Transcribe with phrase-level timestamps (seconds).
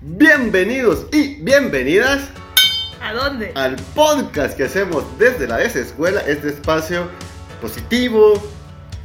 [0.00, 2.20] Bienvenidos y bienvenidas
[3.02, 3.50] ¿A dónde?
[3.56, 7.08] al podcast que hacemos desde la desescuela, este espacio
[7.60, 8.34] positivo,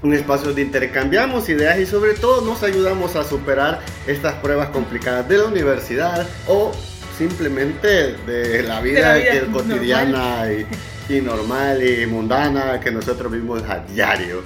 [0.04, 5.28] un espacio donde intercambiamos ideas y sobre todo nos ayudamos a superar estas pruebas complicadas
[5.28, 6.72] de la universidad o
[7.18, 10.68] simplemente de la vida, De la vida que- cotidiana y,
[11.16, 14.44] y normal y mundana que nosotros vivimos a diario.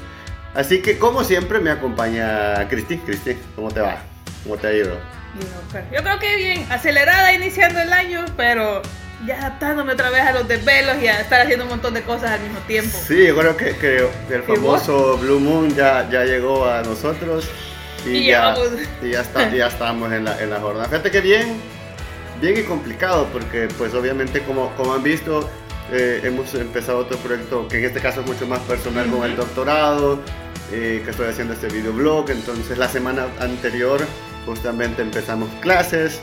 [0.55, 2.97] Así que como siempre me acompaña Cristi.
[2.99, 3.97] Cristi, ¿cómo te va?
[4.43, 5.16] ¿Cómo te ha ido?
[5.93, 8.81] Yo creo que bien, acelerada iniciando el año, pero
[9.25, 12.31] ya adaptándome otra vez a los desvelos y a estar haciendo un montón de cosas
[12.31, 12.97] al mismo tiempo.
[13.07, 17.49] Sí, yo creo que, que el famoso Blue Moon ya, ya llegó a nosotros
[18.05, 18.55] y, Y ya,
[19.01, 20.85] y ya, está, ya estamos en la, en la jornada.
[20.85, 21.59] Fíjate que bien,
[22.41, 25.49] bien y complicado porque pues obviamente como, como han visto
[25.91, 29.35] eh, hemos empezado otro proyecto que en este caso es mucho más personal con el
[29.35, 30.19] doctorado,
[30.71, 34.01] eh, que estoy haciendo este videoblog, entonces la semana anterior
[34.47, 36.19] justamente empezamos clases.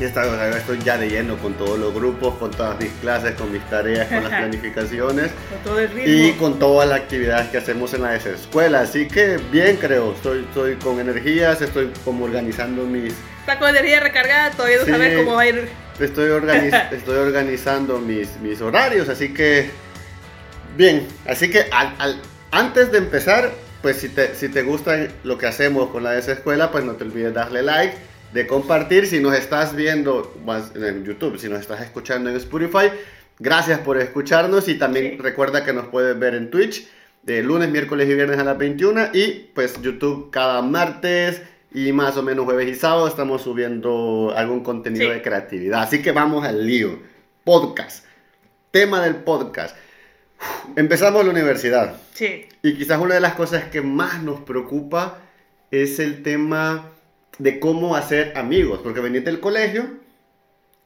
[0.00, 0.22] Y esta,
[0.56, 4.06] estoy ya de lleno con todos los grupos, con todas mis clases, con mis tareas,
[4.06, 6.24] con las planificaciones Con todo el ritmo.
[6.28, 8.82] y con todas las actividades que hacemos en la escuela.
[8.82, 13.12] Así que bien creo, estoy, estoy con energías, estoy como organizando mis...
[13.40, 14.90] Está con energía recargada, todavía no Sí.
[14.92, 15.68] sabes cómo va a ir.
[15.98, 19.68] Estoy, organiz- estoy organizando mis, mis horarios, así que
[20.76, 21.08] bien.
[21.26, 23.50] Así que al- al- antes de empezar,
[23.82, 27.04] pues si te, si te gusta lo que hacemos con la escuela, pues no te
[27.04, 27.94] olvides darle like,
[28.32, 29.06] de compartir.
[29.06, 32.90] Si nos estás viendo más en YouTube, si nos estás escuchando en Spotify,
[33.38, 35.18] gracias por escucharnos y también Sí.
[35.18, 36.86] recuerda que nos puedes ver en Twitch
[37.22, 41.42] de lunes, miércoles y viernes a las 21 y pues YouTube cada martes
[41.72, 45.12] y más o menos jueves y sábado estamos subiendo algún contenido Sí.
[45.12, 45.82] de creatividad.
[45.82, 46.98] Así que vamos al lío.
[47.44, 48.04] Podcast.
[48.70, 49.76] Tema del podcast.
[50.76, 51.96] Empezamos la universidad.
[52.14, 52.46] Sí.
[52.62, 55.18] Y quizás una de las cosas que más nos preocupa
[55.70, 56.84] es el tema
[57.38, 58.80] de cómo hacer amigos.
[58.82, 59.88] Porque venís del colegio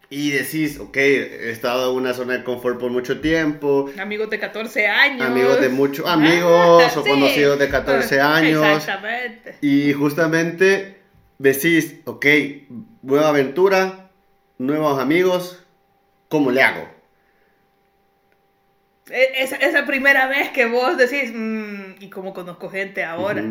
[0.09, 4.38] y decís, ok, he estado en una zona de confort por mucho tiempo, Amigos de
[4.38, 5.22] 14 años.
[5.27, 7.09] amigos de muchos amigos o Sí.
[7.10, 8.62] conocidos de 14 años.
[8.77, 9.56] Exactamente.
[9.62, 10.98] Y justamente
[11.38, 12.27] decís, ok,
[13.03, 14.10] nueva aventura,
[14.59, 15.65] nuevos amigos,
[16.28, 16.88] ¿cómo le hago?
[19.11, 23.43] E- Esa, esa primera vez que vos decís, "Mm, ¿y cómo conozco gente ahora?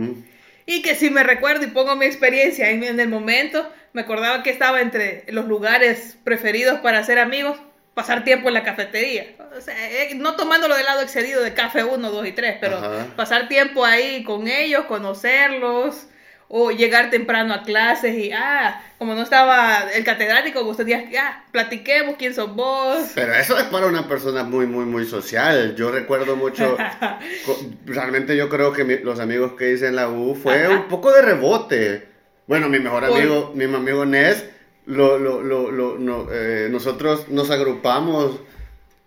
[0.65, 4.43] Y que si me recuerdo y pongo mi experiencia en, en el momento, me acordaba
[4.43, 7.57] que estaba entre los lugares preferidos para hacer amigos,
[7.93, 9.25] pasar tiempo en la cafetería.
[9.57, 12.77] O sea, eh, no tomándolo del lado excedido de café 1, 2 y 3, pero
[12.77, 13.07] Ajá.
[13.17, 16.07] pasar tiempo ahí con ellos, conocerlos,
[16.53, 21.17] o llegar temprano a clases y, ah, como no estaba el catedrático, vos tenías que,
[21.17, 23.11] ah, platiquemos quién sos vos.
[23.15, 25.75] Pero eso es para una persona muy, muy, muy social.
[25.77, 26.75] Yo recuerdo mucho,
[27.85, 30.75] realmente yo creo que mi- los amigos que hice en la U fue Ajá.
[30.75, 32.07] un poco de rebote.
[32.47, 34.43] Bueno, mi mejor Por- amigo, mi amigo Nes,
[34.85, 38.39] lo, lo, lo, lo- no, eh, nosotros nos agrupamos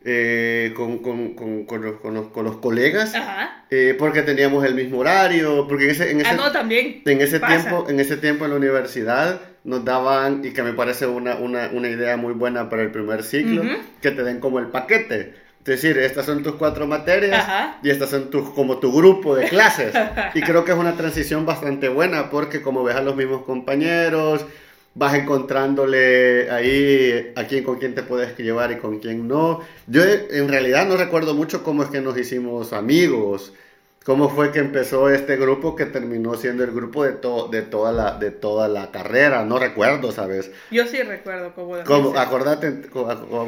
[0.04, 3.64] eh, con, con, con, con los, con los- con los colegas Ajá.
[3.70, 7.02] eh, porque teníamos el mismo horario, porque en ese, en ese, Ah, no, también.
[7.06, 7.56] en ese pasa.
[7.62, 11.70] tiempo, en ese tiempo en la universidad nos daban, y que me parece una, una,
[11.72, 13.62] una idea muy buena para el primer ciclo,
[14.02, 15.42] que te den como el paquete.
[15.60, 17.78] Es decir, estas son tus cuatro materias Ajá.
[17.82, 19.94] y estas son tus, como tu grupo de clases.
[20.34, 24.44] y creo que es una transición bastante buena porque como ves a los mismos compañeros,
[24.94, 29.60] vas encontrándole ahí a quién con quién te puedes llevar y con quién no.
[29.86, 33.52] Yo en realidad no recuerdo mucho cómo es que nos hicimos amigos.
[34.04, 37.90] ¿Cómo fue que empezó este grupo que terminó siendo el grupo de, to- de, toda,
[37.90, 39.46] la, de toda la carrera?
[39.46, 40.50] No recuerdo, ¿sabes?
[40.70, 41.76] Yo sí recuerdo cómo.
[41.86, 42.08] ¿Cómo?
[42.10, 42.18] dice.
[42.20, 42.70] Acordate, a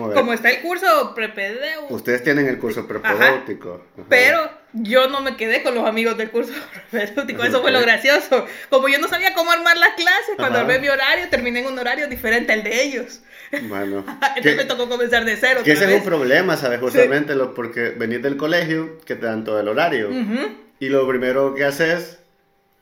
[0.07, 0.15] ver.
[0.15, 1.83] Como está el curso prepedeu.
[1.91, 3.83] Ustedes tienen el curso prepedéutico.
[4.09, 4.49] Pero
[4.83, 6.53] yo no me quedé con los amigos del curso
[6.91, 7.45] prepedéutico.
[7.45, 8.47] Eso fue lo gracioso.
[8.71, 11.79] Como yo no sabía cómo armar las clases, cuando armé mi horario, terminé en un
[11.79, 13.21] horario diferente al de ellos.
[13.69, 14.05] Bueno.
[14.37, 15.61] Entonces que- me tocó comenzar de cero.
[15.65, 16.81] Que ese es un problema, ¿sabes?
[16.81, 20.11] Justamente lo, porque venís del colegio, que te dan todo el horario.
[20.79, 22.19] Y lo primero que haces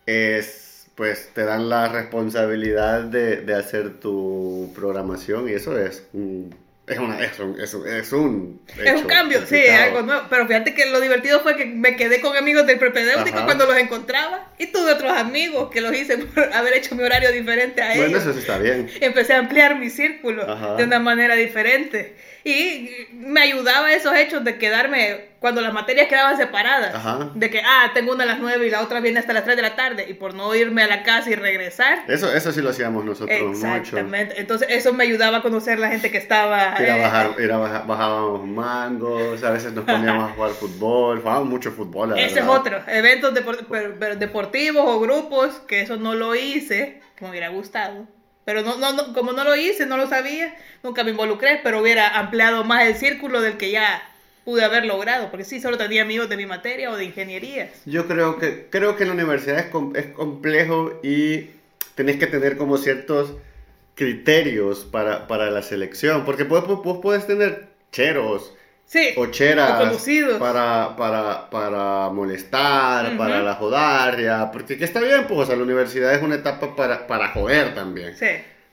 [0.07, 6.55] es, pues, te dan la responsabilidad de, de hacer tu programación y eso es un,
[6.87, 10.27] es una, es un, es un, es un, Es un hecho cambio, sí, algo nuevo.
[10.29, 13.47] Pero fíjate que lo divertido fue que me quedé con amigos del prepedéutico Ajá.
[13.47, 14.53] cuando los encontraba.
[14.59, 18.05] Y tuve otros amigos que los hice por haber hecho mi horario diferente a Bueno,
[18.05, 18.23] ellos.
[18.23, 18.91] eso sí está bien.
[19.01, 20.77] empecé a ampliar mi círculo Ajá.
[20.77, 22.17] de una manera diferente.
[22.45, 26.95] Y me ayudaba esos hechos de quedarme cuando las materias quedaban separadas.
[26.95, 27.29] Ajá.
[27.35, 29.57] De que, ah, tengo una a las 9 y la otra viene hasta las 3
[29.57, 30.07] de la tarde.
[30.09, 31.99] Y por no irme a la casa y regresar.
[32.09, 33.67] Eso, eso sí lo hacíamos nosotros mucho.
[33.77, 34.41] Exactamente.
[34.41, 36.75] Entonces, eso me ayudaba a conocer la gente que estaba.
[36.81, 40.51] Ir a eh, bajar, ir a baja- bajábamos mangos, a veces nos poníamos a jugar
[40.53, 42.09] fútbol, jugábamos mucho fútbol.
[42.09, 42.51] la Ese es verdad.
[42.51, 42.83] otro.
[42.89, 47.49] Eventos depor- pero- pero deportivos o grupos, que eso no lo hice, que me hubiera
[47.51, 48.07] gustado.
[48.47, 51.81] Pero no, no, no, como no lo hice, no lo sabía, nunca me involucré, pero
[51.83, 54.03] hubiera ampliado más el círculo del que ya
[54.45, 57.71] pude haber logrado, porque sí, solo tenía amigos de mi materia o de ingenierías.
[57.87, 61.51] Yo creo que, creo que la universidad es, com- es complejo y
[61.95, 63.33] tenés que tener como ciertos
[63.95, 68.55] criterios para, para la selección, porque vos, vos- puedes tener cheros
[68.87, 73.17] Sí, o cheras o para, para, para molestar, Ujú.
[73.17, 76.77] para la jodarria, porque que está bien, pues, o sea, la universidad es una etapa
[76.77, 78.15] para, para joder también.
[78.17, 78.27] Sí,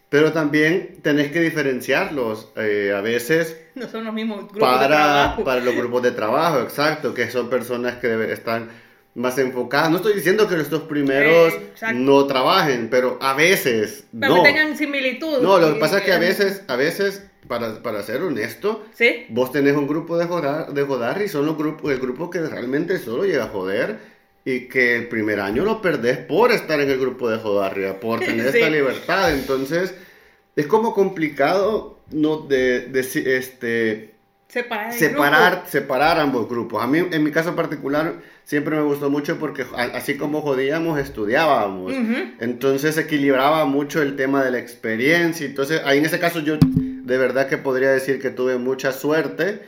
[0.09, 2.51] Pero también tenés que diferenciarlos.
[2.57, 5.43] eh, a veces no son los mismos grupos de para, trabajo.
[5.43, 8.69] para los grupos de trabajo, exacto, que son personas que están
[9.13, 9.89] más enfocadas.
[9.89, 14.43] No estoy diciendo que estos primeros Eh, no trabajen, pero a veces Pero no.
[14.43, 15.39] que tengan similitud.
[15.41, 19.25] No, lo que pasa es que a veces, a veces, para, para ser honesto, Sí,
[19.29, 22.39] vos tenés un grupo de jodar, de jodar y son los grupos, el grupo que
[22.39, 23.97] realmente solo llega a joder
[24.45, 28.19] y que el primer año lo perdés por estar en el grupo de jodarria, por
[28.25, 28.59] tener Sí.
[28.59, 29.33] esta libertad.
[29.33, 29.93] Entonces,
[30.55, 34.15] es como complicado no de, de este
[34.47, 35.63] separar.
[35.67, 36.83] separar, ambos grupos.
[36.83, 41.93] A mí, en mi caso particular, siempre me gustó mucho porque así como jodíamos, estudiábamos.
[42.39, 45.45] Entonces equilibraba mucho el tema de la experiencia.
[45.45, 49.61] Entonces, ahí en ese caso yo de verdad que podría decir que tuve mucha suerte.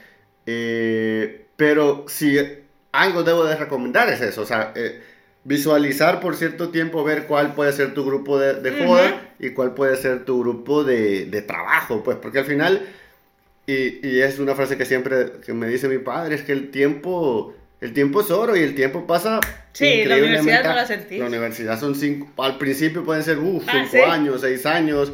[0.45, 2.37] eh, pero si
[2.91, 4.41] algo debo de recomendar es eso.
[4.41, 5.01] O sea, eh,
[5.45, 8.85] visualizar por cierto tiempo, ver cuál puede ser tu grupo de, de Ujú.
[8.87, 12.03] joda y cuál puede ser tu grupo de, de trabajo.
[12.03, 12.87] Pues porque al final...
[13.65, 16.69] Y, y es una frase que siempre que me dice mi padre, es que el
[16.69, 19.39] tiempo, el tiempo es oro y el tiempo pasa
[19.71, 21.19] Sí, la universidad no la sentís.
[21.19, 24.11] La universidad son cinco, al principio pueden ser, uff, Ah, cinco ¿sí?
[24.11, 25.13] años, seis años,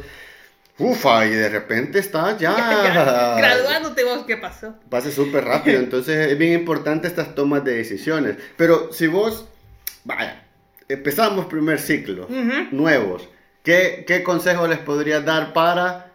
[0.78, 2.56] ufa, y de repente está ya...
[2.84, 4.74] Ya, Graduándote vos, ¿qué pasó?
[4.88, 8.36] Pasa súper rápido, entonces es bien importante estas tomas de decisiones.
[8.56, 9.46] Pero si vos,
[10.04, 10.42] vaya,
[10.88, 12.68] empezamos primer ciclo, Ujú.
[12.72, 13.28] nuevos,
[13.62, 16.12] ¿qué, ¿qué consejo les podrías dar para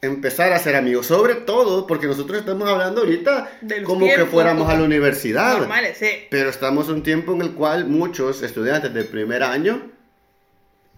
[0.00, 1.06] empezar a ser amigos?
[1.06, 4.74] Sobre todo porque nosotros estamos hablando ahorita De los como que tiempos, fuéramos a la
[4.74, 5.58] como universidad.
[5.58, 6.08] Normales, sí.
[6.30, 9.90] Pero estamos en un tiempo en el cual muchos estudiantes del primer año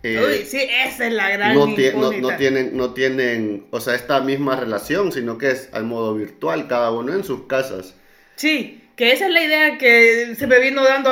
[0.03, 3.95] eh, Uy, sí, esa es la gran no, no- no tienen, no tienen, o sea,
[3.95, 7.95] esta misma relación, sino que es al modo virtual, cada uno en sus casas.
[8.37, 11.11] Sí, que esa es la idea que se me vino dando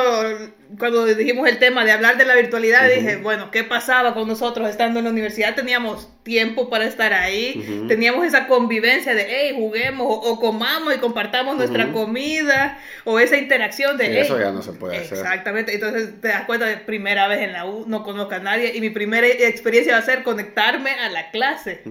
[0.77, 2.87] cuando dijimos el tema de hablar de la virtualidad.
[2.87, 5.55] Dije, bueno, ¿qué pasaba con nosotros estando en la universidad?
[5.55, 10.99] Teníamos tiempo para estar ahí, teníamos esa convivencia de, hey, juguemos o, o comamos y
[10.99, 14.21] compartamos nuestra comida, o esa interacción de, Sí, "Hey".
[14.21, 15.17] eso ya no se puede hacer.
[15.17, 18.71] Exactamente, entonces te das cuenta de primera vez en la U, no conozco a nadie
[18.75, 21.81] y mi primera experiencia va a ser conectarme a la clase.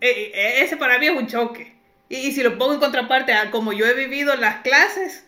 [0.00, 1.79] Eh, eh, ese para mí es un choque.
[2.10, 5.24] Y, y si lo pongo en contraparte a como yo he vivido las clases,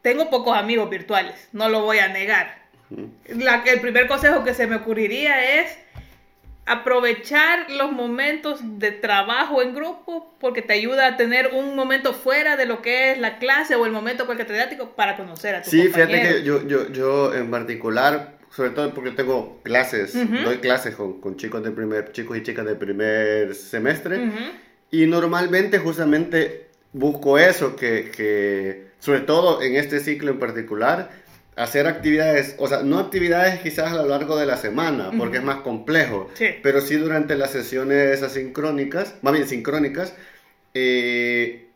[0.00, 2.56] tengo pocos amigos virtuales, no lo voy a negar.
[3.28, 5.76] La- el primer consejo que se me ocurriría es
[6.66, 12.56] aprovechar los momentos de trabajo en grupo porque te ayuda a tener un momento fuera
[12.56, 15.88] de lo que es la clase o el momento catedrático para conocer a tus Sí,
[15.88, 20.14] fíjate que yo, yo, yo en particular, sobre todo porque tengo clases,
[20.44, 24.30] doy clases con, con chicos de primer, chicos y chicas de primer semestre.
[24.90, 31.10] Y normalmente justamente busco eso, que, que sobre todo en este ciclo en particular,
[31.56, 35.42] hacer actividades, o sea, no actividades quizás a lo largo de la semana, porque es
[35.42, 36.46] más complejo, Sí.
[36.62, 40.14] pero sí durante las sesiones asincrónicas, más bien sincrónicas,
[40.74, 41.66] eh,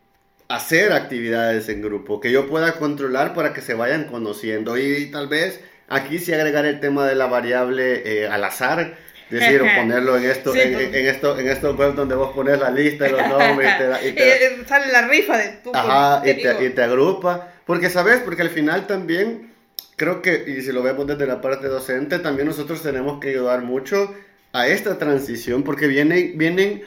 [0.47, 5.27] hacer actividades en grupo, que yo pueda controlar para que se vayan conociendo y, tal
[5.27, 8.95] vez aquí sí agregar el tema de la variable eh, al azar,
[9.33, 10.93] decir, o ponerlo en esto, Sí, en, pues.
[10.93, 13.87] en- esto, en estos webs donde vos pones la lista de los nombres y te,
[13.87, 16.69] da- y te- Eh, eh, sale la rifa de tu Ajá, y digo, te, y
[16.69, 17.49] te agrupa.
[17.65, 18.19] Porque, ¿sabes?
[18.19, 19.51] Porque al final también,
[19.95, 23.61] creo que, y si lo vemos desde la parte docente, también nosotros tenemos que ayudar
[23.61, 24.13] mucho
[24.51, 26.83] a esta transición, porque vienen, vienen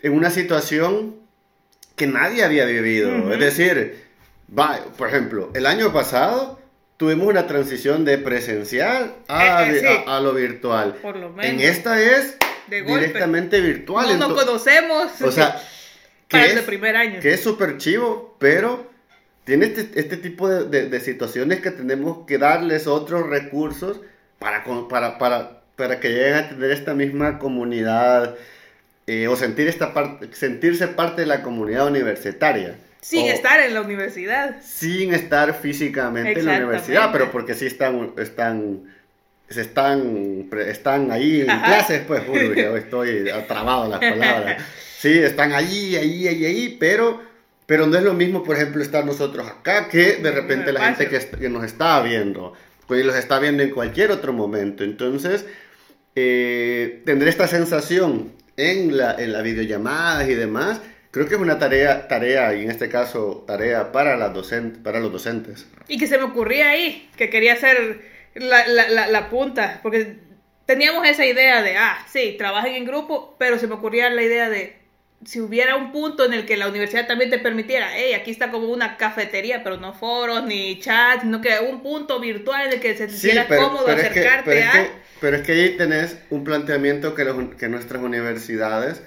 [0.00, 1.16] en una situación
[1.96, 3.10] que nadie había vivido.
[3.18, 3.32] Ujú.
[3.32, 4.02] Es decir,
[4.56, 6.58] va, por ejemplo, el año pasado
[7.02, 9.86] tuvimos una transición de presencial a, Eh, eh, sí.
[10.06, 10.94] a- a lo virtual.
[11.02, 11.62] Por lo En menos.
[11.64, 12.36] esta es
[12.68, 13.00] De golpe.
[13.08, 14.16] directamente virtual.
[14.20, 15.20] no nos conocemos.
[15.20, 15.60] o sea,
[16.30, 17.18] para que el es- primer año.
[17.18, 18.88] que es súper chivo, pero
[19.44, 24.00] tiene este, este tipo de, de- de situaciones que tenemos que darles otros recursos
[24.38, 28.36] para, con- para, para, para que lleguen a tener esta misma comunidad
[29.08, 32.76] eh, o sentir esta parte, sentirse parte de la comunidad universitaria.
[33.02, 34.62] Sin O estar en la universidad.
[34.62, 38.84] Sin estar físicamente en la universidad, pero porque sí están, están,
[39.48, 41.66] se están, están ahí en Ajá.
[41.66, 44.62] clases, pues, uy, yo estoy trabado las palabras.
[45.00, 47.20] Sí, están ahí, ahí, ahí, ahí, pero,
[47.66, 51.08] pero no es lo mismo, por ejemplo, estar nosotros acá que de repente la gente
[51.08, 52.52] que, nos está viendo,
[52.86, 54.84] pues los está viendo en cualquier otro momento.
[54.84, 55.44] Entonces,
[56.14, 60.80] eh, tener esta sensación en la, en las videollamadas y demás,
[61.12, 64.98] creo que es una tarea, tarea, y en este caso tarea para, las docentes, para
[64.98, 65.66] los docentes.
[65.86, 68.00] Y que se me ocurría ahí, que quería hacer
[68.34, 70.16] la, la, la, punta, porque
[70.66, 74.48] teníamos esa idea de, ah, sí, trabajen en grupo, pero se me ocurría la idea
[74.48, 74.74] de,
[75.26, 78.50] si hubiera un punto en el que la universidad también te permitiera, hey, aquí está
[78.50, 82.80] como una cafetería, pero no foros ni chat, sino que un punto virtual en el
[82.80, 84.88] que se sintiera cómodo acercarte a...
[85.20, 87.26] pero es que ahí tenés un planteamiento que,
[87.58, 89.02] que nuestras universidades,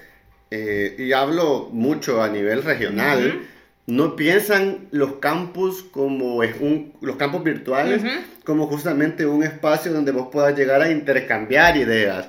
[0.50, 3.46] eh, y hablo mucho a nivel regional,
[3.86, 8.02] no piensan los campus como es un, los campos virtuales
[8.44, 12.28] como justamente un espacio donde vos puedas llegar a intercambiar ideas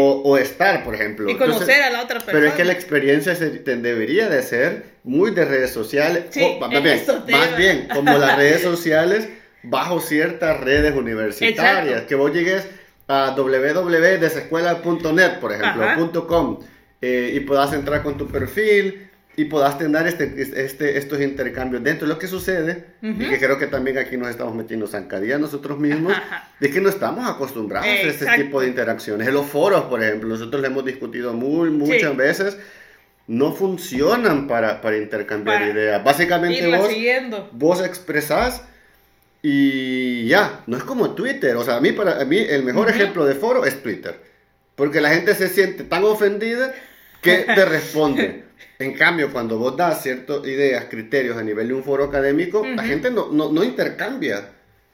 [0.00, 1.28] o, estar, por ejemplo.
[1.28, 2.32] Y conocer a la otra persona.
[2.32, 6.26] Pero es que la experiencia debería de ser muy de redes sociales,
[6.60, 6.70] más,
[7.56, 9.28] bien, como las redes sociales
[9.62, 12.64] bajo ciertas redes universitarias, que vos llegues
[13.08, 16.60] a www.desescuela.net, por ejemplo, .com,
[17.00, 20.32] eh, y puedas entrar con tu perfil y puedas tener este,
[20.64, 24.30] este, estos intercambios dentro de lo que sucede, y que creo que también aquí nos
[24.30, 26.14] estamos metiendo zancadillas nosotros mismos,
[26.58, 29.28] de que no estamos acostumbrados a este tipo de interacciones.
[29.28, 32.58] En los foros, por ejemplo, nosotros le hemos discutido muy, muchas veces,
[33.26, 36.02] no funcionan para, para intercambiar ideas.
[36.02, 36.90] Básicamente vos,
[37.52, 38.62] vos expresás
[39.42, 41.56] y ya, no es como Twitter.
[41.56, 44.18] O sea, a mí, para mí el mejor ejemplo de foro es Twitter,
[44.76, 46.72] porque la gente se siente tan ofendida
[47.20, 48.44] que te responde.
[48.78, 52.84] En cambio, cuando vos das ciertas ideas, criterios a nivel de un foro académico, la
[52.84, 54.50] gente no, no, no intercambia.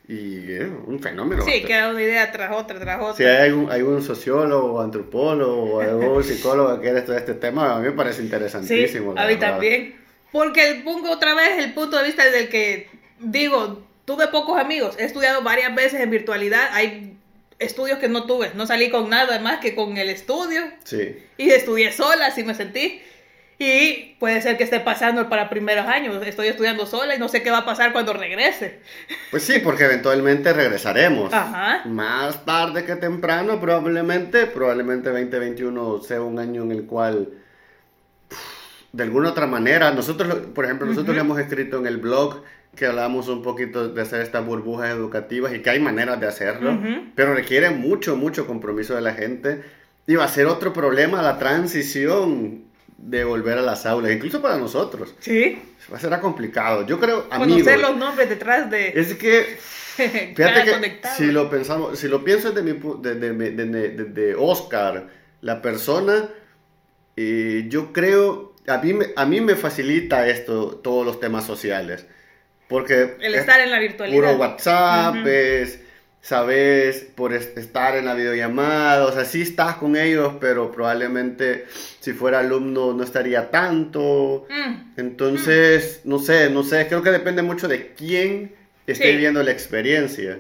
[0.09, 1.45] Y es un fenómeno.
[1.45, 3.15] Sí, queda una idea tras otra, tras otra.
[3.15, 7.77] Si hay un, hay un sociólogo, antropólogo, o algún psicólogo que quiere estudiar este tema,
[7.77, 9.13] a mí me parece interesantísimo.
[9.13, 9.97] Sí, a mí también.
[10.31, 12.89] Porque pongo otra vez el punto de vista del que
[13.21, 17.12] digo, tuve pocos amigos, he estudiado varias veces en virtualidad, hay
[17.63, 20.63] estudios que no tuve, no salí con nada más que con el estudio.
[20.85, 21.17] Sí.
[21.39, 23.01] Y estudié sola, así me sentí.
[23.59, 26.21] Y puede ser que esté pasando para primeros años.
[26.27, 28.81] Estoy estudiando sola y no sé qué va a pasar cuando regrese.
[29.31, 31.33] Pues sí, porque eventualmente regresaremos.
[31.33, 31.83] Ajá.
[31.87, 34.47] Más tarde que temprano, probablemente.
[34.47, 37.29] Probablemente 2021 sea un año en el cual,
[38.93, 42.43] de alguna otra manera, nosotros, por ejemplo, nosotros le hemos escrito en el blog
[42.75, 46.79] que hablamos un poquito de hacer estas burbujas educativas y que hay maneras de hacerlo,
[47.15, 49.63] pero requiere mucho, mucho compromiso de la gente.
[50.07, 52.65] Y va a ser otro problema la transición
[52.97, 55.15] de volver a las aulas, incluso para nosotros.
[55.21, 55.61] Sí.
[55.93, 56.87] Va a ser complicado.
[56.87, 58.89] Yo creo, Conocer los nombres detrás de...
[58.95, 59.59] Es que,
[59.97, 65.09] fíjate que si lo pensamos, si lo pienso desde, mi, de, de, Oscar,
[65.41, 66.31] la persona,
[67.17, 72.07] eh, yo creo, a mí, a mí me facilita esto, todos los temas sociales.
[72.73, 73.15] Porque...
[73.21, 74.17] El estar en la virtualidad.
[74.17, 75.79] Puro WhatsApp, es
[76.23, 81.67] sabes por estar en la videollamada, o sea, sí estás con ellos, pero probablemente
[81.99, 84.47] si fuera alumno no estaría tanto.
[84.49, 85.01] Mm.
[85.01, 88.55] Entonces, no sé, no sé, creo que depende mucho de quién
[88.87, 90.39] esté viviendo la experiencia.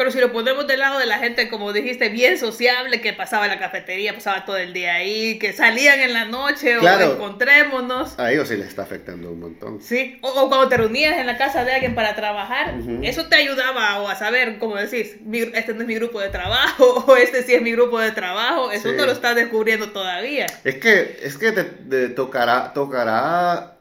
[0.00, 3.44] Pero si lo ponemos del lado de la gente, como dijiste, bien sociable, que pasaba
[3.44, 8.18] en la cafetería, pasaba todo el día ahí, que salían en la noche o encontrémonos.
[8.18, 9.82] A ellos sí les está afectando un montón.
[9.82, 14.00] Sí, o, cuando te reunías en la casa de alguien para trabajar, eso te ayudaba
[14.00, 15.16] o a saber, como decís,
[15.52, 18.72] este no es mi grupo de trabajo o este sí es mi grupo de trabajo,
[18.72, 20.46] eso no lo estás descubriendo todavía.
[20.64, 23.79] Es que, es que te tocará, tocará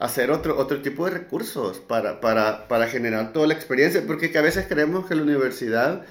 [0.00, 4.42] hacer otro, otro tipo de recursos para, para, para generar toda la experiencia, porque a
[4.42, 6.04] veces creemos que la universidad,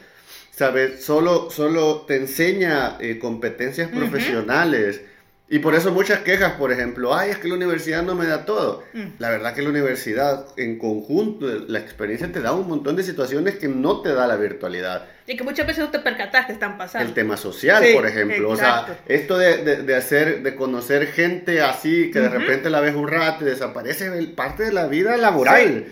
[0.51, 1.03] ¿sabes?
[1.03, 5.01] Solo, solo te enseña eh, competencias profesionales.
[5.51, 8.45] Y por eso muchas quejas, por ejemplo, ay, es que la universidad no me da
[8.45, 8.83] todo.
[8.93, 9.05] Mm.
[9.17, 13.55] La verdad que la universidad en conjunto, la experiencia te da un montón de situaciones
[13.57, 15.07] que no te da la virtualidad.
[15.25, 17.07] Y que muchas veces no te percatas que están pasando.
[17.07, 18.51] El tema social, por ejemplo.
[18.51, 22.93] O sea, esto de, de, hacer, de conocer gente así, que de repente la ves
[22.93, 25.85] un rato y desaparece parte de la vida laboral.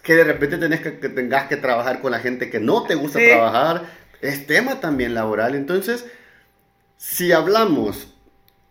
[0.00, 2.94] Que de repente tenés que, que, tengas que trabajar con la gente que no te
[2.94, 3.82] gusta trabajar.
[4.20, 5.56] Es tema también laboral.
[5.56, 6.06] Entonces,
[6.96, 8.12] si hablamos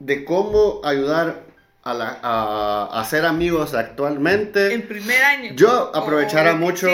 [0.06, 1.44] de cómo ayudar
[1.84, 4.74] a, la, a, hacer amigos actualmente.
[4.74, 5.52] En primer año.
[5.56, 6.88] Yo aprovechara mucho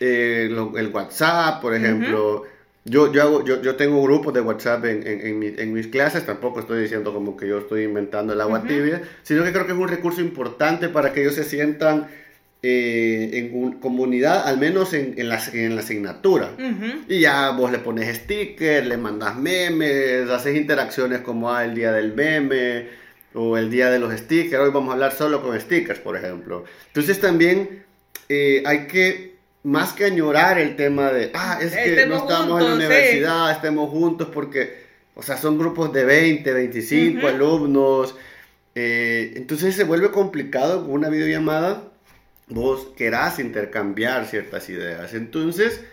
[0.00, 2.44] eh, el WhatsApp, por ejemplo.
[2.84, 6.60] Yo, yo, hago, yo, yo tengo grupos de WhatsApp en, en, en, mis clases, tampoco
[6.60, 9.78] estoy diciendo como que yo estoy inventando el agua tibia, sino que creo que es
[9.78, 12.08] un recurso importante para que ellos se sientan
[12.62, 16.50] eh, en comunidad, al menos en, en, la, en la, asignatura.
[17.08, 21.92] Y ya vos le pones stickers, le mandas memes, haces interacciones como ah, el día
[21.92, 22.88] del meme
[23.34, 24.60] o el día de los stickers.
[24.60, 26.64] Hoy vamos a hablar solo con stickers, por ejemplo.
[26.88, 27.84] Entonces también
[28.28, 32.42] eh, hay que más que añorar el tema de, ah, es que Estemos no estamos
[32.42, 32.74] en la juntos, sí.
[32.86, 34.82] universidad, estemos juntos porque,
[35.14, 37.26] o sea, son grupos de 20, 25 Ujú.
[37.28, 38.14] alumnos.
[38.74, 41.84] eh, entonces se vuelve complicado con una videollamada
[42.50, 45.14] vos querás intercambiar ciertas ideas.
[45.14, 45.84] Entonces,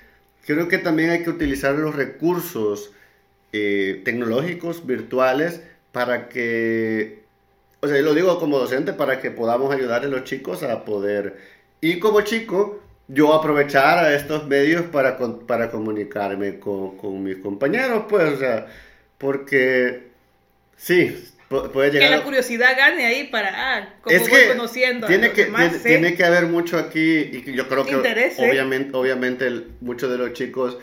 [0.46, 2.92] creo que también hay que utilizar los recursos
[3.54, 7.24] eh, tecnológicos, virtuales, para que,
[7.82, 10.86] o sea, yo lo digo como docente, para que podamos ayudar a los chicos a
[10.86, 11.38] poder,
[11.82, 18.06] y como chico, yo aprovechar a estos medios para, para comunicarme con, con mis compañeros,
[18.10, 18.68] pues, o sea,
[19.18, 20.10] porque,
[20.78, 21.16] sí,
[21.50, 25.62] Que la curiosidad gane ahí para, ah, como es voy que conociendo tiene que, demás,
[25.70, 25.88] tiene, sí.
[25.90, 28.50] tiene que haber mucho aquí y yo creo que Interés, ¿eh?
[28.50, 30.78] obviamente, obviamente el- muchos de los chicos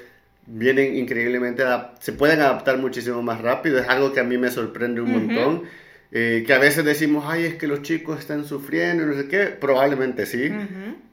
[0.47, 1.65] vienen increíblemente,
[2.01, 5.63] se pueden adaptar muchísimo más rápido, es algo que a mí me sorprende un montón,
[6.13, 9.29] eh, que a veces decimos, ay, es que los chicos están sufriendo, y no sé
[9.29, 10.51] qué, probablemente sí,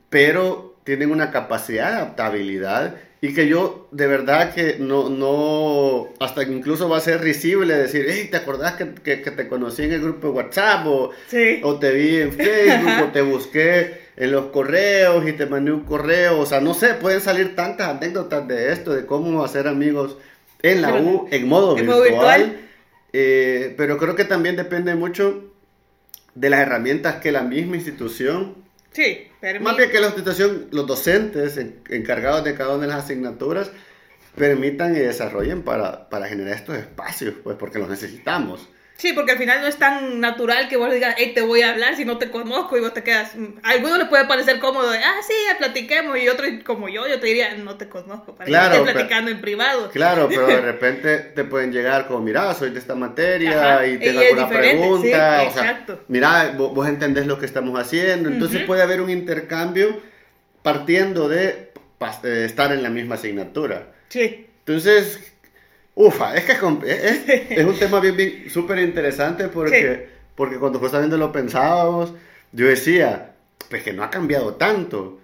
[0.09, 6.45] pero tienen una capacidad de adaptabilidad y que yo de verdad que no, no, hasta
[6.45, 9.83] que incluso va a ser risible decir, hey, ¿te acordás que, que- que te conocí
[9.83, 10.87] en el grupo de WhatsApp?
[10.87, 11.59] O, Sí.
[11.61, 15.81] o te vi en Facebook, o te busqué en los correos y te mandé un
[15.83, 16.39] correo.
[16.39, 20.17] O sea, no sé, pueden salir tantas anécdotas de esto, de cómo hacer amigos
[20.63, 21.99] en la U, en modo En virtual.
[21.99, 22.57] modo virtual.
[23.13, 25.43] Eh, pero creo que también depende mucho
[26.35, 28.55] de las herramientas que la misma institución,
[28.91, 32.87] Sí, permi- más bien que la institución, los docentes en- encargados de cada una de
[32.93, 33.71] las asignaturas,
[34.35, 38.67] permitan y desarrollen para, para generar estos espacios, pues porque los necesitamos.
[38.99, 41.69] Sí, porque al final no es tan natural que vos digas, hey, te voy a
[41.71, 43.33] hablar si no te conozco y vos te quedas.
[43.33, 46.19] mm, A algunos les puede parecer cómodo de, ah, sí, ya platiquemos.
[46.19, 48.35] Y otros, como yo, yo te diría, no te conozco.
[48.35, 49.89] Para Claro, que estés pero- platicando en privado.
[49.91, 53.97] Claro, pero de repente te pueden llegar como, mira, soy de esta materia Ajá, y
[53.99, 55.01] tengo alguna pregunta.
[55.01, 56.03] sí, o sea, exacto.
[56.09, 58.27] mira, vos, vos entendés lo que estamos haciendo.
[58.27, 60.01] Entonces puede haber un intercambio
[60.61, 63.93] partiendo de pas- eh, estar en la misma asignatura.
[64.09, 64.45] Sí.
[64.65, 65.19] Entonces,
[65.95, 71.17] ufa, es que es, es, un tema bien, bien súper interesante porque, porque cuando justamente
[71.17, 72.13] lo pensábamos,
[72.51, 73.33] yo decía,
[73.69, 75.19] pues que no ha cambiado tanto.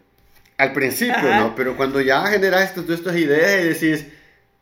[0.58, 1.40] Al principio, Ajá.
[1.42, 1.56] ¿no?
[1.56, 4.06] Pero cuando ya generas todas estas ideas y decís,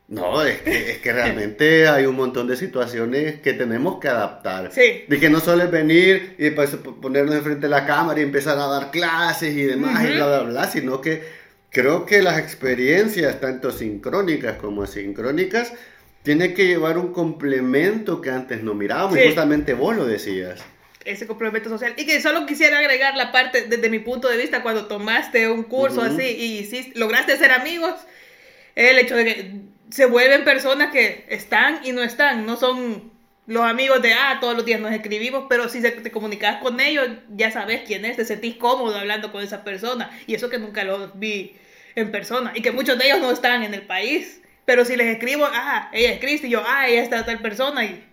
[0.07, 4.71] no, es que, es que realmente hay un montón de situaciones que tenemos que adaptar.
[4.71, 5.05] Sí.
[5.07, 8.57] De que no solo es venir y después ponernos enfrente de la cámara y empezar
[8.57, 10.15] a dar clases y demás y Ujú.
[10.15, 11.23] bla, bla, bla, sino que
[11.69, 15.73] creo que las experiencias, tanto sincrónicas como asincrónicas,
[16.23, 19.17] tienen que llevar un complemento que antes no mirábamos.
[19.17, 20.61] Y justamente vos lo decías.
[21.05, 21.93] ese complemento social.
[21.97, 25.63] Y que solo quisiera agregar la parte, desde mi punto de vista, cuando tomaste un
[25.63, 27.93] curso así y hiciste- lograste ser amigos,
[28.75, 29.51] el hecho de que
[29.89, 33.11] se vuelven personas que están y no están, no son
[33.47, 37.09] los amigos de, ah, todos los días nos escribimos, pero si te comunicas con ellos,
[37.35, 40.09] ya sabes quién es, te sentís cómodo hablando con esa persona.
[40.25, 41.57] Y eso que nunca los vi
[41.95, 42.53] en persona.
[42.55, 44.39] Y que muchos de ellos no están en el país.
[44.65, 47.83] Pero si les escribo, ah, ella es Cristi, y yo, ah, ella está tal persona,
[47.83, 48.03] y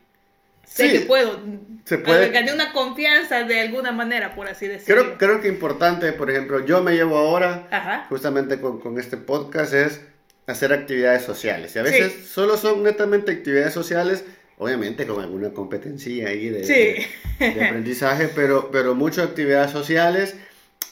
[0.65, 1.41] sé Sí, que puedo.
[1.85, 5.03] se puede- Gané una confianza de alguna manera, por así decirlo.
[5.03, 8.07] Creo, creo que importante, por ejemplo, yo me llevo ahora, Ajá.
[8.09, 10.01] justamente con, con este podcast, es
[10.47, 11.75] hacer actividades sociales.
[11.77, 12.25] Y a veces Sí.
[12.27, 14.25] solo son netamente actividades sociales,
[14.59, 17.07] obviamente con alguna competencia ahí de, Sí.
[17.39, 20.35] de- de aprendizaje, pero, pero muchas actividades sociales,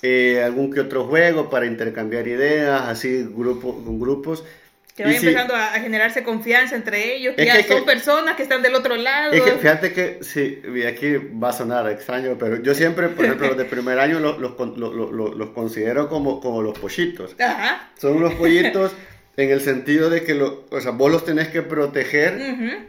[0.03, 4.45] eh, algún que otro juego para intercambiar ideas, así grupo, con grupos.
[4.99, 7.35] Que vaya empezando a a generarse confianza entre ellos.
[7.37, 9.33] Es ya que- son que- personas que están del otro lado.
[9.33, 13.25] Es que fíjate que, sí, y aquí va a sonar extraño, pero yo siempre, por
[13.25, 16.63] ejemplo, los de primer año los, los, con- lo- lo- lo- los considero como, como
[16.63, 17.35] los pollitos.
[17.41, 17.89] Ajá.
[17.99, 18.93] Son unos pollitos
[19.37, 22.37] en el sentido de que lo, o sea, vos los tenés que proteger,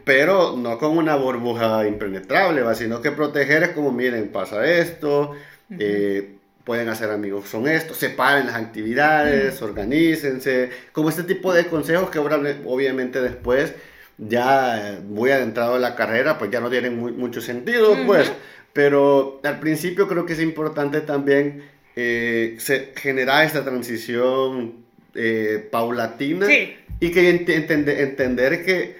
[0.03, 2.73] pero no con una burbuja impenetrable, ¿va?
[2.73, 5.35] sino que proteger es como, miren, pasa esto,
[5.77, 6.37] eh,
[6.69, 12.19] pueden hacer amigos, son estos, separen las actividades, organícense, como este tipo de consejos que
[12.19, 13.73] obviamente después,
[14.19, 18.31] ya eh, muy adentrado en la carrera, pues ya no tienen mu- mucho sentido, pues,
[18.71, 21.63] pero al principio creo que es importante también
[21.95, 26.75] eh, se- generar esta transición eh, paulatina Sí.
[26.99, 28.95] y que ent- entende- entender que,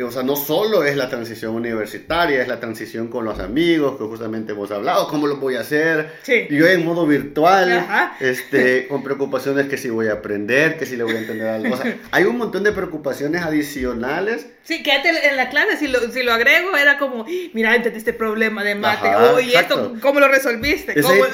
[0.00, 4.04] o sea, no solo es la transición universitaria, es la transición con los amigos, que
[4.04, 6.12] justamente hemos hablado, cómo lo voy a hacer.
[6.22, 6.46] Sí.
[6.50, 8.16] Yo en modo virtual, Ajá.
[8.20, 11.74] este, con preocupaciones que si voy a aprender, que si le voy a entender algo.
[11.74, 14.46] O sea, hay un montón de preocupaciones adicionales.
[14.62, 18.12] Sí, que en la clase, si lo, si lo agrego, era como, mira, entendí este
[18.12, 19.08] problema de mate.
[19.08, 19.96] Ajá, oh, y esto.
[20.00, 20.96] ¿cómo lo resolviste?
[20.96, 21.24] Esa- ¿Cómo?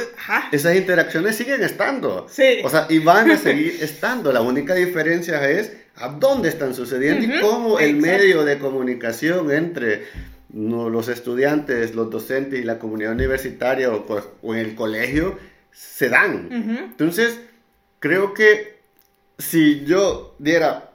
[0.53, 2.29] Esas interacciones siguen estando.
[2.31, 2.61] Sí.
[2.65, 4.33] O sea, y van a seguir estando.
[4.33, 8.07] La única diferencia es a dónde están sucediendo y cómo el exacto.
[8.07, 10.05] medio de comunicación entre
[10.51, 15.39] no, los estudiantes, los docentes y la comunidad universitaria o, en el colegio
[15.73, 16.49] se dan.
[16.51, 17.41] Entonces,
[17.99, 18.79] creo que
[19.39, 20.91] si yo diera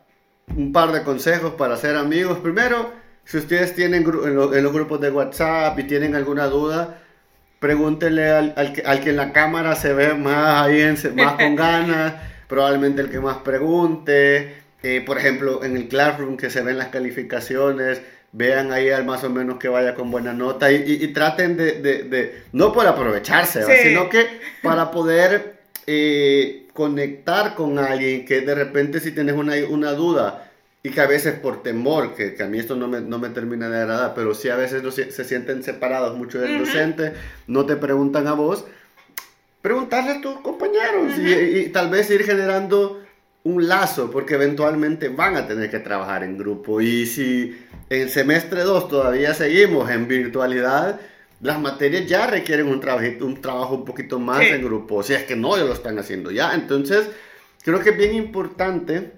[0.55, 2.91] un par de consejos para ser amigos, primero,
[3.25, 7.01] si ustedes tienen en, los grupos de WhatsApp y tienen alguna duda,
[7.59, 11.33] pregúntenle al, al, que, al, que, en la cámara se ve más ahí, en, más
[11.33, 12.13] con ganas,
[12.47, 14.55] probablemente el que más pregunte.
[14.81, 19.23] Eh, por ejemplo, en el Classroom que se ven las calificaciones, vean ahí al más
[19.23, 22.85] o menos que vaya con buena nota y, y, traten de, de, de, no por
[22.85, 23.71] aprovecharse, sí.
[23.89, 24.27] sino que
[24.61, 30.51] para poder eh, conectar con alguien que de repente si tienes una, una duda
[30.83, 33.29] y que a veces por temor, que, que a mí esto no me, no me,
[33.29, 36.55] termina de agradar, pero sí a veces no, se, se, sienten separados mucho del uh
[36.55, 36.65] -huh.
[36.65, 37.13] docente,
[37.47, 38.65] no te preguntan a vos,
[39.61, 41.53] preguntarle a tus compañeros uh -huh.
[41.53, 42.98] y, y tal vez ir generando
[43.43, 46.81] un lazo, porque eventualmente van a tener que trabajar en grupo.
[46.81, 47.57] Y si
[47.89, 50.99] en semestre 2 todavía seguimos en virtualidad,
[51.41, 54.47] las materias ya requieren un, trabajito, un trabajo un poquito más sí.
[54.47, 55.03] en grupo.
[55.03, 56.53] Si es que no, ya lo están haciendo ya.
[56.53, 57.09] Entonces,
[57.63, 59.11] creo que es bien importante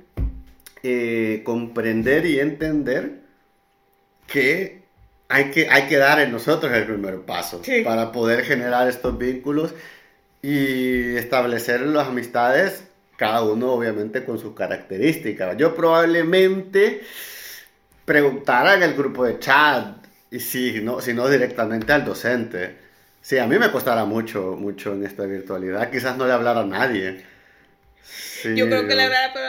[0.84, 3.22] eh, comprender y entender
[4.28, 4.82] que
[5.30, 7.82] hay, que hay que dar en nosotros el primer paso sí.
[7.84, 9.74] para poder generar estos vínculos
[10.42, 12.84] y establecer las amistades
[13.22, 15.56] cada uno obviamente con sus características.
[15.56, 17.02] Yo probablemente
[18.04, 19.96] preguntara en el grupo de chat,
[20.32, 22.78] y si no, si no directamente al docente.
[23.22, 25.92] Sí, a mí me costará mucho, mucho en esta virtualidad.
[25.92, 27.24] Quizás no le hablara a nadie.
[28.02, 29.46] Sí, yo creo que le hablara pero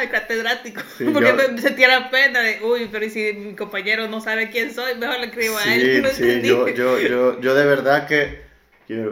[0.00, 1.36] al catedrático, sí, porque yo...
[1.36, 5.58] me pena de, uy, pero si mi compañero no sabe quién soy, mejor le escribo
[5.58, 6.02] sí, a él.
[6.02, 8.40] No sí, yo, yo, yo, yo de verdad que,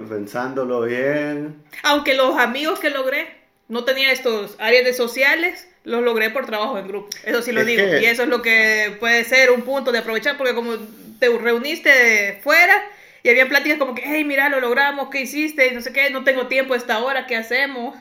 [0.08, 1.62] pensándolo bien...
[1.82, 6.78] Aunque los amigos que logré, no tenía estos áreas de sociales, los logré por trabajo
[6.78, 7.08] en grupo.
[7.24, 7.82] Eso sí lo es digo.
[7.82, 8.02] Que...
[8.02, 10.76] Y eso es lo que puede ser un punto de aprovechar, porque como
[11.18, 12.74] te reuniste fuera
[13.22, 15.68] y había pláticas como que, hey, mira, lo logramos, ¿qué hiciste?
[15.68, 17.96] Y no sé qué, no tengo tiempo a esta hora, ¿qué hacemos?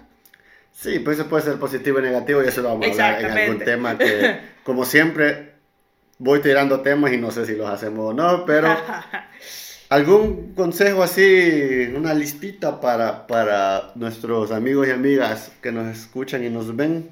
[0.74, 3.38] Sí, pues eso puede ser positivo y negativo y eso lo vamos a hablar en
[3.38, 5.54] algún tema que, como siempre,
[6.18, 8.76] voy tirando temas y no sé si los hacemos o no, pero...
[9.94, 16.50] ¿Algún consejo así, una listita para, para nuestros amigos y amigas que nos escuchan y
[16.50, 17.12] nos ven?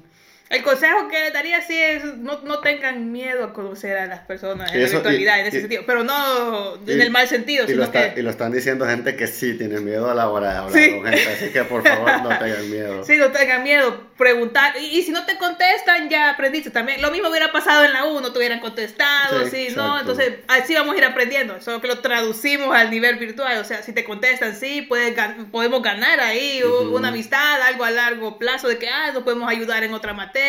[0.52, 4.70] El consejo que daría sí es no, no tengan miedo a conocer a las personas
[4.70, 7.64] en eso, la virtualidad, y, en ese y, sentido, pero no en el mal sentido.
[7.64, 8.20] Y, sino lo está, que...
[8.20, 10.90] y lo están diciendo gente que sí tiene miedo a la hora de hablar sí.
[10.90, 13.02] con gente, así que por favor no tengan miedo.
[13.02, 17.00] Sí, no tengan miedo, preguntar, y, si no te contestan ya aprendiste también.
[17.00, 20.00] Lo mismo hubiera pasado en la U, no te hubieran contestado, sí, sí ¿no?
[20.00, 23.82] Entonces así vamos a ir aprendiendo, solo que lo traducimos al nivel virtual, o sea,
[23.82, 25.14] si te contestan, sí, puedes,
[25.50, 26.98] podemos ganar ahí uh -huh.
[26.98, 30.41] una amistad, algo a largo plazo, de que, ah, nos podemos ayudar en otra materia.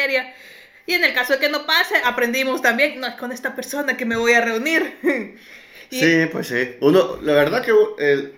[0.85, 3.95] Y en el caso de que no pase, aprendimos también, no es con esta persona
[3.95, 4.97] que me voy a reunir.
[5.89, 5.99] y...
[5.99, 6.75] Sí, pues sí.
[6.81, 8.33] Uno, la verdad que el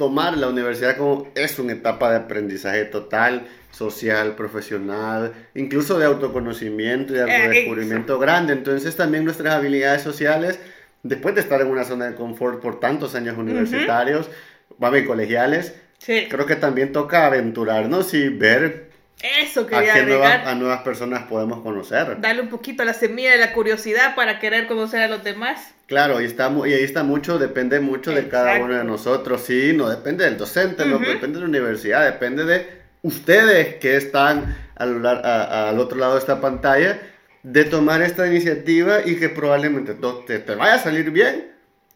[0.00, 7.12] tomar la universidad como es una etapa de aprendizaje total, social, profesional, incluso de autoconocimiento
[7.12, 8.54] y de eh, descubrimiento grande.
[8.54, 10.58] Entonces también nuestras habilidades sociales,
[11.02, 14.30] después de estar en una zona de confort por tantos años universitarios,
[14.70, 15.06] uh -huh.
[15.06, 16.28] colegiales, sí.
[16.30, 18.89] creo que también toca aventurarnos y ver
[19.22, 20.08] eso quería a agregar.
[20.38, 22.20] Nuevas, a nuevas personas podemos conocer.
[22.20, 25.74] Darle un poquito a la semilla de la curiosidad para querer conocer a los demás.
[25.86, 28.24] Claro, y, está, y ahí está mucho, depende mucho Exacto.
[28.24, 29.42] de cada uno de nosotros.
[29.42, 30.90] Sí, no depende del docente, uh -huh.
[30.90, 32.66] no depende de la universidad, depende de
[33.02, 37.00] ustedes que están al, a, al otro lado de esta pantalla,
[37.42, 41.50] de tomar esta iniciativa y que probablemente te, te vaya a salir bien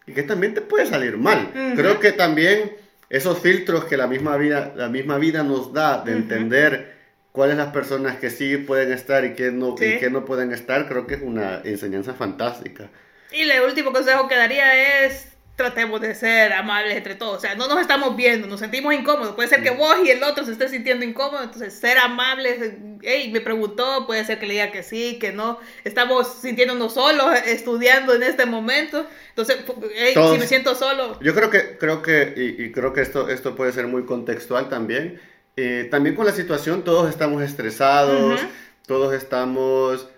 [0.06, 1.50] y que también te puede salir mal.
[1.54, 1.76] Uh -huh.
[1.76, 2.72] Creo que también
[3.10, 6.18] esos filtros que la misma vida, la misma vida nos da de uh -huh.
[6.18, 6.94] entender
[7.34, 9.86] cuáles las personas que sí pueden estar y que no, sí.
[9.86, 12.90] y que no pueden estar, creo que es una enseñanza fantástica.
[13.32, 17.38] Y el último consejo que daría es tratemos de ser amables entre todos.
[17.38, 19.34] O sea, no nos estamos viendo, nos sentimos incómodos.
[19.34, 21.46] Puede ser que vos y el otro se estén sintiendo incómodos.
[21.46, 22.74] Entonces, ser amables.
[23.02, 25.58] Hey, me preguntó, puede ser que le diga que sí, que no.
[25.82, 29.08] Estamos sintiéndonos solos estudiando en este momento.
[29.30, 29.58] Entonces,
[29.96, 31.18] hey, todos, si me siento solo.
[31.20, 34.68] Yo creo que, creo que y, y creo que esto, esto puede ser muy contextual
[34.68, 35.20] también
[35.56, 38.48] eh, también con la situación todos estamos estresados, uh -huh.
[38.86, 40.08] todos estamos,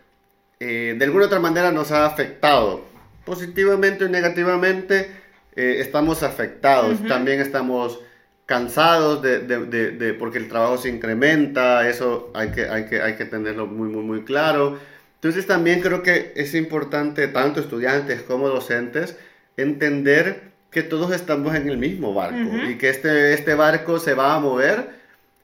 [0.61, 2.85] eh, de alguna otra manera nos ha afectado,
[3.25, 5.11] positivamente o negativamente,
[5.55, 7.09] eh, estamos afectados, uh -huh.
[7.09, 8.01] también estamos
[8.46, 13.03] cansados de, de, de, de, porque el trabajo se incrementa, eso hay que, hay, que,
[13.03, 14.79] hay que tenerlo muy, muy, muy claro.
[15.16, 19.16] Entonces también creo que es importante, tanto estudiantes como docentes,
[19.57, 22.70] entender que todos estamos en el mismo barco uh -huh.
[22.70, 24.95] y que este, este barco se va a mover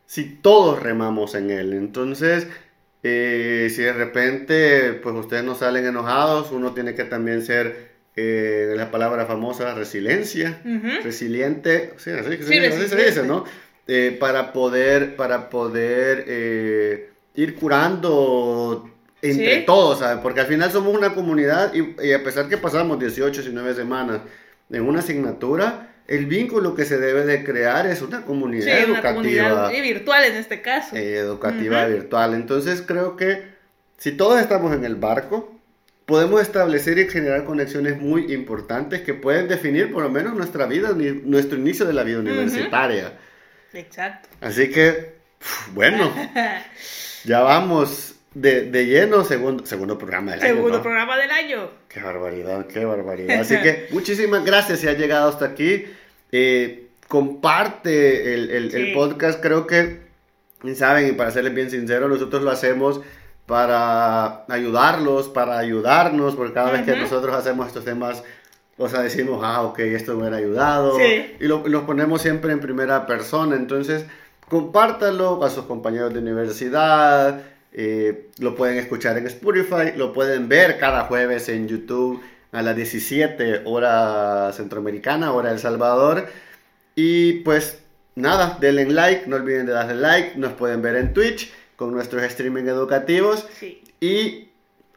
[0.06, 1.72] si todos remamos en él.
[1.72, 2.46] Entonces,
[3.02, 8.74] eh, si de repente, pues ustedes no salen enojados, uno tiene que también ser, eh,
[8.76, 11.02] la palabra famosa, resiliencia, uh -huh.
[11.02, 13.44] resiliente, sí, así, sí, así, así se dice, ¿no?
[13.88, 18.88] Eh, para poder, para poder ir curando
[19.22, 19.66] entre Sí.
[19.66, 20.18] todos, ¿sabes?
[20.22, 24.20] Porque al final somos una comunidad y, y a pesar que pasamos 18, 19 semanas
[24.70, 28.98] en una asignatura, el vínculo que se debe de crear es una comunidad Sí, una
[28.98, 29.14] educativa.
[29.14, 30.96] comunidad y virtual en este caso.
[30.96, 32.34] eh, educativa virtual.
[32.34, 33.42] Entonces creo que
[33.98, 35.58] si todos estamos en el barco,
[36.06, 40.90] podemos establecer y generar conexiones muy importantes que pueden definir por lo menos nuestra vida,
[41.24, 43.12] nuestro inicio de la vida universitaria.
[43.72, 44.28] Exacto.
[44.40, 45.14] Así que,
[45.72, 46.12] bueno,
[47.24, 50.54] ya vamos de, de lleno, segundo, segundo programa del año.
[50.54, 50.82] Segundo ¿no?
[50.82, 51.68] programa del año.
[51.88, 53.40] Qué barbaridad, qué barbaridad.
[53.40, 55.84] Así que muchísimas gracias si has llegado hasta aquí.
[56.32, 60.00] Eh, comparte el, el- podcast, creo que,
[60.62, 63.00] y saben, y para serles bien sinceros, nosotros lo hacemos
[63.46, 68.22] para ayudarlos, para ayudarnos, porque cada vez que nosotros hacemos estos temas,
[68.78, 71.36] o sea, decimos, ah, ok, esto me hubiera ayudado, Sí.
[71.38, 74.06] y lo, los ponemos siempre en primera persona, entonces
[74.48, 77.42] compártanlo a sus compañeros de universidad,
[77.72, 82.76] eh, lo pueden escuchar en Spotify, lo pueden ver cada jueves en YouTube a las
[82.76, 86.26] 17 hora centroamericana, hora El Salvador.
[86.94, 87.78] Y pues
[88.14, 92.22] nada, denle like, no olviden de darle like, nos pueden ver en Twitch con nuestros
[92.24, 93.46] streaming educativos.
[93.58, 93.82] Sí.
[94.00, 94.50] Y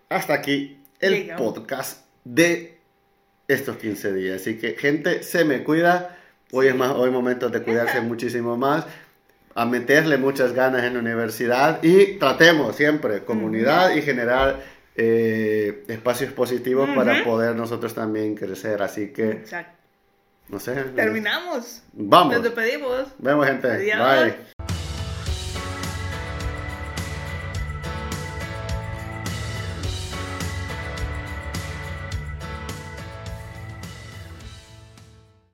[0.10, 2.78] hasta aquí el podcast de
[3.48, 4.42] estos 15 días.
[4.42, 6.18] Así que gente, se me cuida.
[6.52, 8.86] Hoy es más, hoy momentos de cuidarse muchísimo más.
[9.56, 14.60] A meterle muchas ganas en la universidad y tratemos siempre comunidad y generar
[14.96, 18.82] eh, espacios positivos para poder nosotros también crecer.
[18.82, 19.78] Así que, Exacto.
[20.50, 20.74] no sé.
[20.96, 21.84] Terminamos.
[21.94, 22.34] Vamos.
[22.36, 23.08] Nos despedimos.
[23.18, 23.68] Vemos gente.
[23.68, 23.98] Adiós.
[23.98, 24.55] Bye.